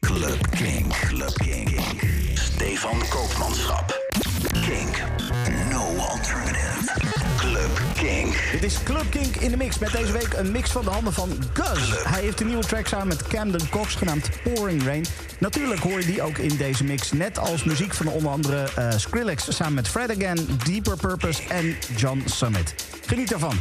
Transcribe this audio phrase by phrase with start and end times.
[0.00, 0.92] Club Kink.
[1.08, 1.80] Club Kink.
[2.34, 3.98] Stefan Koopmanschap.
[4.52, 5.02] Kink.
[5.70, 6.90] No alternative.
[7.36, 8.34] Club Kink.
[8.52, 9.78] Dit is Club Kink in de mix.
[9.78, 12.04] Met deze week een mix van de handen van Gus.
[12.04, 15.04] Hij heeft een nieuwe track samen met Camden Cox genaamd Pouring Rain.
[15.38, 17.12] Natuurlijk hoor je die ook in deze mix.
[17.12, 21.76] Net als muziek van onder andere eh, Skrillex samen met Fred Again, Deeper Purpose en
[21.96, 22.74] John Summit.
[23.06, 23.60] Geniet ervan.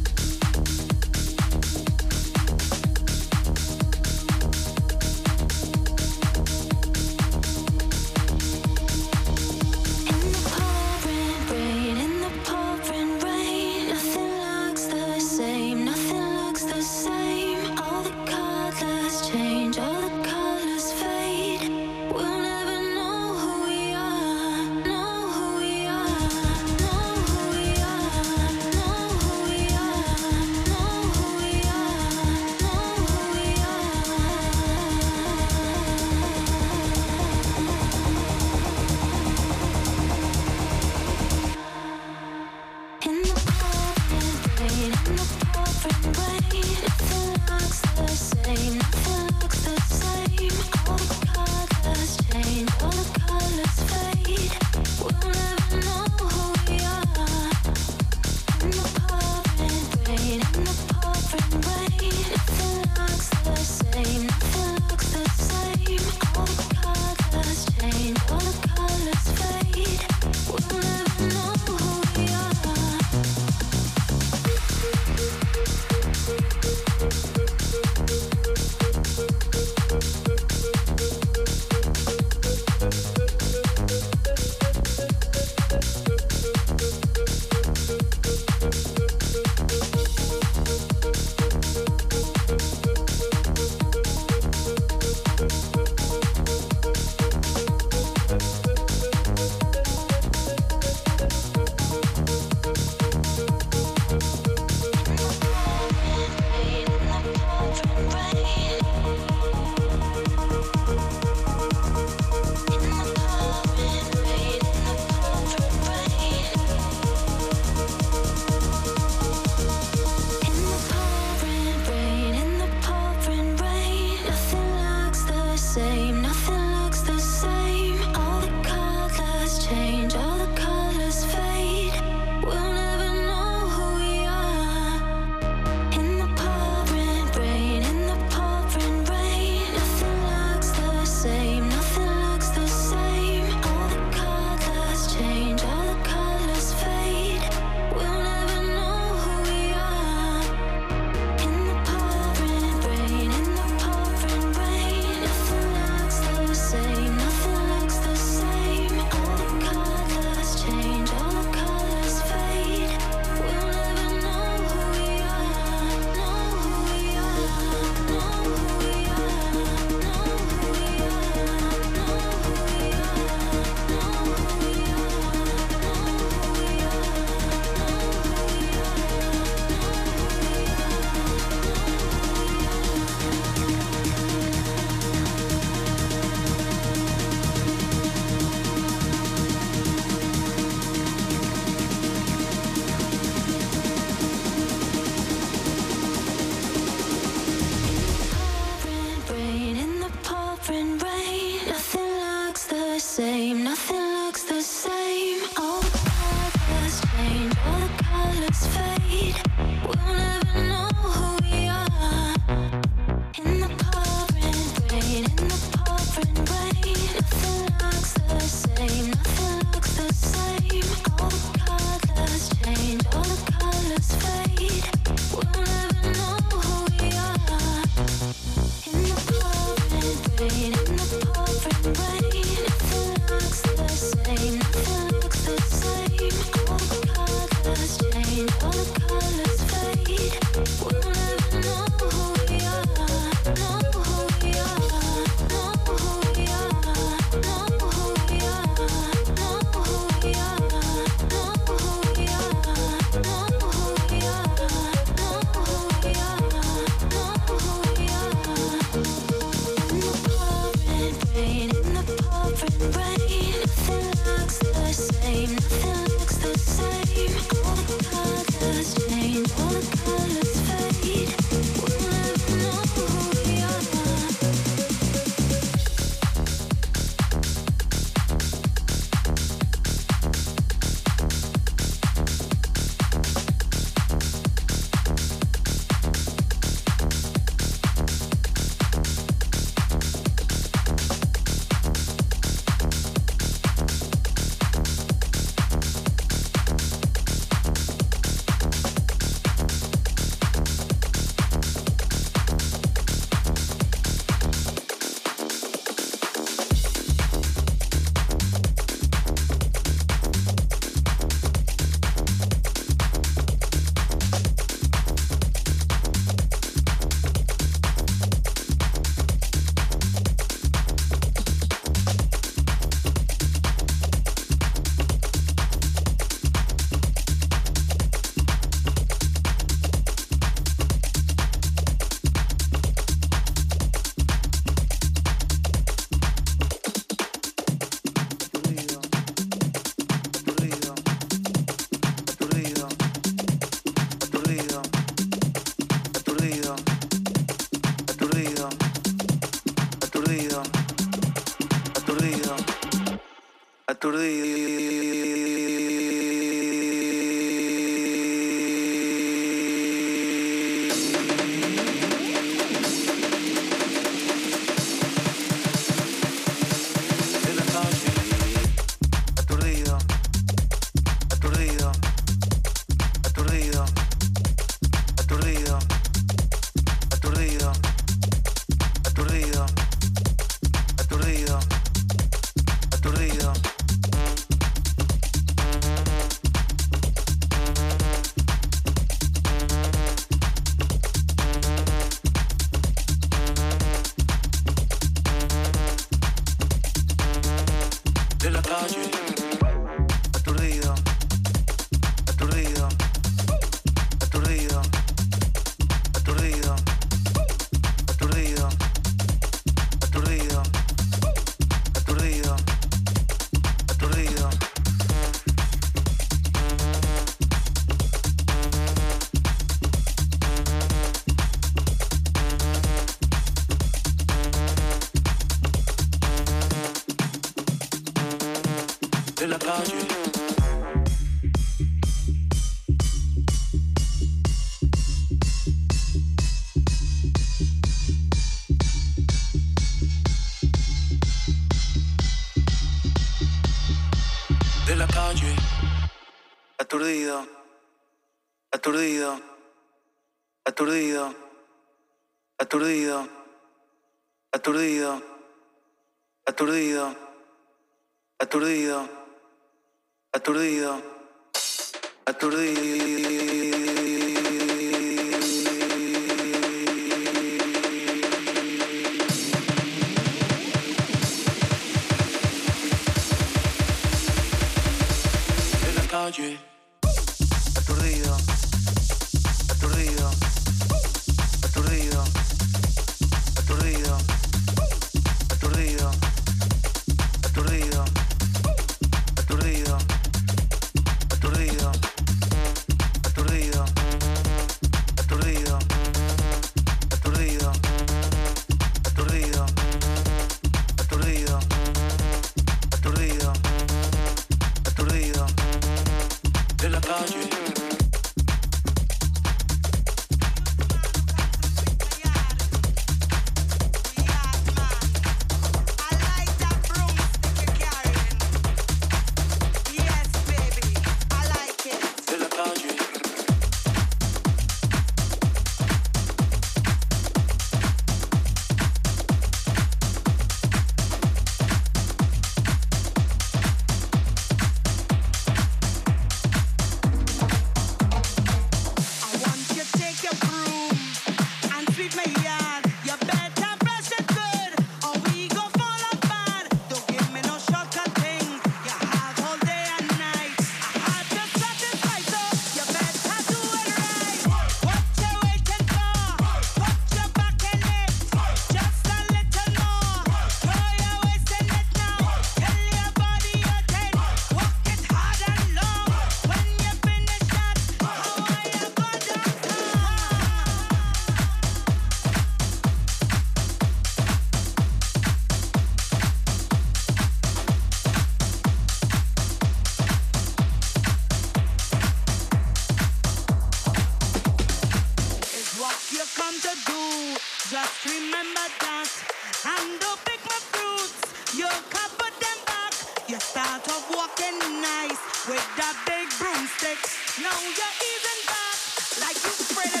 [593.31, 596.99] You start off walking nice with that big broomstick.
[597.39, 598.75] Now you're even back
[599.23, 600.00] like you spread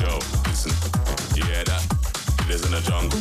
[0.00, 0.72] Yo, listen.
[1.34, 1.84] yeah dat that?
[2.48, 3.20] It is a jungle.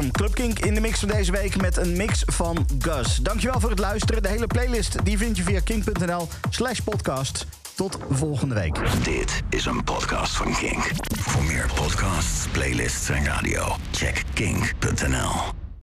[0.00, 3.16] Hem, Club Kink in de mix van deze week met een mix van Gus.
[3.16, 4.22] Dankjewel voor het luisteren.
[4.22, 7.46] De hele playlist die vind je via kink.nl slash podcast.
[7.74, 8.78] Tot volgende week.
[9.04, 10.90] Dit is een podcast van Kink.
[11.18, 15.59] Voor meer podcasts, playlists en radio, check kink.nl.